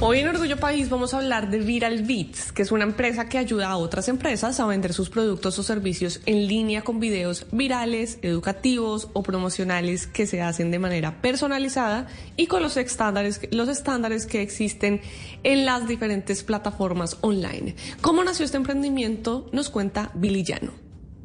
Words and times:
Hoy 0.00 0.20
en 0.20 0.28
Orgullo 0.28 0.58
País 0.58 0.90
vamos 0.90 1.12
a 1.12 1.18
hablar 1.18 1.50
de 1.50 1.58
Viral 1.58 2.04
Beats, 2.04 2.52
que 2.52 2.62
es 2.62 2.70
una 2.70 2.84
empresa 2.84 3.28
que 3.28 3.36
ayuda 3.36 3.68
a 3.68 3.76
otras 3.76 4.08
empresas 4.08 4.60
a 4.60 4.66
vender 4.66 4.92
sus 4.92 5.10
productos 5.10 5.58
o 5.58 5.64
servicios 5.64 6.20
en 6.24 6.46
línea 6.46 6.82
con 6.82 7.00
videos 7.00 7.46
virales, 7.50 8.20
educativos 8.22 9.08
o 9.12 9.24
promocionales 9.24 10.06
que 10.06 10.28
se 10.28 10.40
hacen 10.40 10.70
de 10.70 10.78
manera 10.78 11.20
personalizada 11.20 12.06
y 12.36 12.46
con 12.46 12.62
los 12.62 12.76
estándares, 12.76 13.40
los 13.50 13.68
estándares 13.68 14.26
que 14.26 14.40
existen 14.40 15.00
en 15.42 15.66
las 15.66 15.88
diferentes 15.88 16.44
plataformas 16.44 17.18
online. 17.22 17.74
¿Cómo 18.00 18.22
nació 18.22 18.44
este 18.44 18.56
emprendimiento? 18.56 19.48
Nos 19.50 19.68
cuenta 19.68 20.12
Billy 20.14 20.44
Llano. 20.44 20.70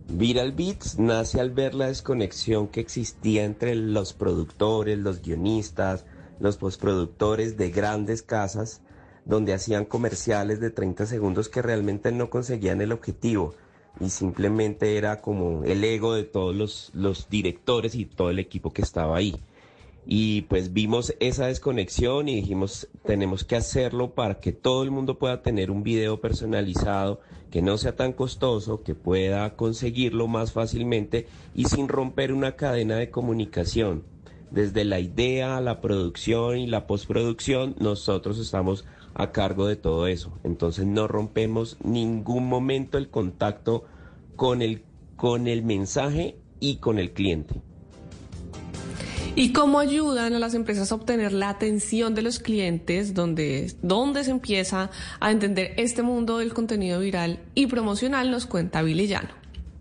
Viral 0.07 0.51
Beats 0.51 0.97
nace 0.97 1.39
al 1.39 1.51
ver 1.51 1.75
la 1.75 1.89
desconexión 1.89 2.69
que 2.69 2.79
existía 2.79 3.43
entre 3.43 3.75
los 3.75 4.13
productores, 4.13 4.97
los 4.97 5.21
guionistas, 5.21 6.05
los 6.43 6.57
postproductores 6.57 7.55
de 7.55 7.71
grandes 7.71 8.21
casas 8.21 8.81
donde 9.23 9.53
hacían 9.53 9.85
comerciales 9.85 10.59
de 10.59 10.71
30 10.71 11.05
segundos 11.05 11.47
que 11.47 11.61
realmente 11.61 12.11
no 12.11 12.29
conseguían 12.29 12.81
el 12.81 12.91
objetivo 12.91 13.55
y 14.01 14.09
simplemente 14.09 14.97
era 14.97 15.21
como 15.21 15.63
el 15.63 15.81
ego 15.85 16.13
de 16.13 16.25
todos 16.25 16.53
los, 16.53 16.91
los 16.93 17.29
directores 17.29 17.95
y 17.95 18.03
todo 18.03 18.29
el 18.29 18.39
equipo 18.39 18.73
que 18.73 18.81
estaba 18.81 19.15
ahí. 19.15 19.39
Y 20.05 20.41
pues 20.41 20.73
vimos 20.73 21.15
esa 21.21 21.45
desconexión 21.45 22.27
y 22.27 22.35
dijimos, 22.35 22.89
tenemos 23.05 23.45
que 23.45 23.55
hacerlo 23.55 24.13
para 24.13 24.41
que 24.41 24.51
todo 24.51 24.83
el 24.83 24.91
mundo 24.91 25.17
pueda 25.17 25.41
tener 25.43 25.71
un 25.71 25.81
video 25.81 26.19
personalizado, 26.19 27.21
que 27.51 27.61
no 27.61 27.77
sea 27.77 27.95
tan 27.95 28.11
costoso, 28.11 28.83
que 28.83 28.95
pueda 28.95 29.55
conseguirlo 29.55 30.27
más 30.27 30.51
fácilmente 30.51 31.27
y 31.55 31.65
sin 31.65 31.87
romper 31.87 32.33
una 32.33 32.57
cadena 32.57 32.97
de 32.97 33.11
comunicación 33.11 34.11
desde 34.53 34.85
la 34.85 34.99
idea, 34.99 35.59
la 35.61 35.81
producción 35.81 36.57
y 36.59 36.67
la 36.67 36.85
postproducción, 36.85 37.75
nosotros 37.79 38.37
estamos 38.37 38.85
a 39.15 39.31
cargo 39.31 39.67
de 39.67 39.75
todo 39.75 40.07
eso. 40.07 40.31
Entonces 40.43 40.85
no 40.85 41.07
rompemos 41.07 41.77
ningún 41.83 42.47
momento 42.47 42.99
el 42.99 43.09
contacto 43.09 43.83
con 44.35 44.61
el, 44.61 44.83
con 45.15 45.47
el 45.47 45.63
mensaje 45.63 46.37
y 46.59 46.77
con 46.77 46.99
el 46.99 47.13
cliente. 47.13 47.61
¿Y 49.35 49.51
cómo 49.51 49.79
ayudan 49.79 50.33
a 50.33 50.39
las 50.39 50.53
empresas 50.53 50.91
a 50.91 50.95
obtener 50.95 51.33
la 51.33 51.49
atención 51.49 52.13
de 52.13 52.21
los 52.21 52.37
clientes 52.37 53.15
donde, 53.15 53.73
donde 53.81 54.23
se 54.23 54.29
empieza 54.29 54.91
a 55.19 55.31
entender 55.31 55.73
este 55.77 56.03
mundo 56.03 56.37
del 56.37 56.53
contenido 56.53 56.99
viral 56.99 57.39
y 57.55 57.65
promocional? 57.65 58.29
Nos 58.29 58.45
cuenta 58.45 58.83
Billy 58.83 59.07
Llano. 59.07 59.29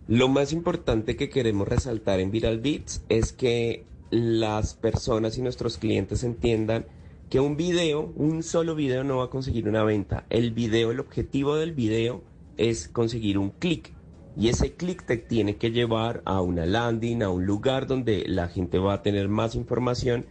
Lo 0.09 0.29
más 0.29 0.55
importante 0.55 1.17
que 1.17 1.29
queremos 1.29 1.69
resaltar 1.69 2.21
en 2.21 2.31
Viral 2.31 2.61
Beats 2.61 3.05
es 3.11 3.33
que 3.33 3.85
las 4.13 4.75
personas 4.75 5.39
y 5.39 5.43
nuestros 5.43 5.79
clientes 5.79 6.23
entiendan 6.23 6.85
que 7.31 7.41
un 7.41 7.57
video, 7.57 8.13
un 8.15 8.43
solo 8.43 8.75
video 8.75 9.05
no 9.05 9.17
va 9.17 9.25
a 9.25 9.31
conseguir 9.31 9.67
una 9.67 9.85
venta. 9.85 10.27
El 10.29 10.53
video, 10.53 10.91
el 10.91 11.01
objetivo 11.01 11.57
del 11.57 11.73
video 11.73 12.23
es 12.59 12.89
conseguir 12.89 13.39
un 13.39 13.51
clic. 13.51 13.95
Y 14.37 14.49
ese 14.49 14.75
clic 14.75 15.07
te 15.07 15.17
tiene 15.17 15.57
que 15.57 15.71
llevar 15.71 16.21
a 16.27 16.43
una 16.43 16.67
landing, 16.67 17.23
a 17.23 17.31
un 17.31 17.47
lugar 17.47 17.87
donde 17.87 18.25
la 18.27 18.49
gente 18.49 18.79
va 18.79 18.93
a 18.93 19.03
tener 19.03 19.29
más 19.29 19.55
información. 19.55 20.27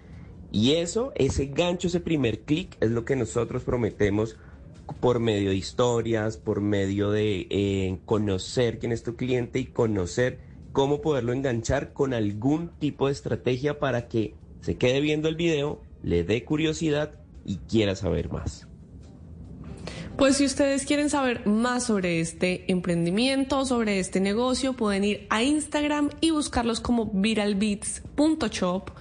Y 0.52 0.74
eso, 0.74 1.12
ese 1.16 1.48
gancho, 1.48 1.88
ese 1.88 2.02
primer 2.02 2.42
clic 2.42 2.78
es 2.82 2.92
lo 2.92 3.04
que 3.04 3.16
nosotros 3.16 3.64
prometemos 3.64 4.38
por 5.00 5.20
medio 5.20 5.50
de 5.50 5.56
historias, 5.56 6.38
por 6.38 6.62
medio 6.62 7.09
de 7.09 7.48
eh, 7.50 8.00
conocer 8.06 8.78
quién 8.78 8.92
es 8.92 9.02
tu 9.02 9.16
cliente 9.16 9.58
y 9.58 9.66
conocer 9.66 10.51
cómo 10.72 11.02
poderlo 11.02 11.34
enganchar 11.34 11.94
con 11.94 12.14
algún 12.14 12.70
tipo 12.80 13.08
de 13.08 13.14
estrategia 13.14 13.80
para 13.80 14.08
que 14.08 14.36
se 14.62 14.78
quede 14.78 15.02
viendo 15.02 15.28
el 15.28 15.36
video, 15.36 15.82
le 16.04 16.24
dé 16.24 16.44
curiosidad 16.44 17.12
y 17.46 17.58
quiera 17.58 17.96
saber 17.96 18.32
más. 18.32 18.68
Pues 20.18 20.38
si 20.38 20.46
ustedes 20.46 20.86
quieren 20.86 21.10
saber 21.10 21.48
más 21.48 21.86
sobre 21.86 22.20
este 22.20 22.72
emprendimiento, 22.72 23.66
sobre 23.66 24.00
este 24.00 24.20
negocio, 24.20 24.74
pueden 24.74 25.04
ir 25.04 25.28
a 25.30 25.42
Instagram 25.42 26.10
y 26.20 26.30
buscarlos 26.31 26.80
como 26.80 27.08
viralbeats.shop 27.08 28.92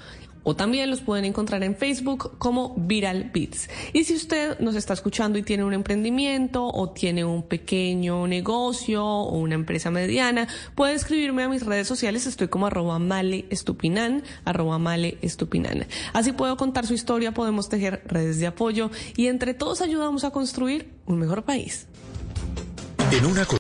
o 0.43 0.57
también 0.57 0.91
los 0.91 1.01
pueden 1.01 1.25
encontrar 1.25 1.63
en 1.63 1.77
Facebook 1.77 2.39
como 2.39 2.75
Viral 2.77 3.31
Beats. 3.33 3.69
Y 3.93 4.05
si 4.05 4.15
usted 4.15 4.59
nos 4.61 4.75
está 4.75 4.95
escuchando 4.95 5.39
y 5.39 5.43
tiene 5.43 5.65
un 5.65 5.75
emprendimiento 5.75 6.67
o 6.67 6.91
tiene 6.91 7.25
un 7.25 7.43
pequeño 7.43 8.27
negocio 8.27 9.05
o 9.05 9.39
una 9.39 9.55
empresa 9.55 9.91
mediana, 9.91 10.49
puede 10.75 10.95
escribirme 10.95 11.43
a 11.43 11.49
mis 11.49 11.65
redes 11.65 11.87
sociales. 11.87 12.27
Estoy 12.27 12.49
como 12.49 12.67
arroba 12.67 12.99
male 12.99 13.47
estupinan, 13.51 14.23
arroba 14.45 14.79
estupinan. 15.23 15.87
Así 16.13 16.33
puedo 16.33 16.57
contar 16.57 16.87
su 16.87 16.95
historia, 16.95 17.33
podemos 17.33 17.69
tejer 17.69 18.03
redes 18.07 18.39
de 18.39 18.47
apoyo 18.47 18.91
y 19.17 19.27
entre 19.27 19.55
todos 19.55 19.81
ayudamos 19.81 20.25
a 20.25 20.31
construir 20.31 20.91
un 21.07 21.19
mejor 21.19 21.45
país. 21.45 21.87
En 23.13 23.27
una 23.27 23.45